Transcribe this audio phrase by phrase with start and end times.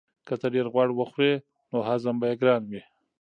[0.27, 1.31] که ته ډېر غوړ وخورې
[1.71, 2.81] نو هضم به یې ګران وي.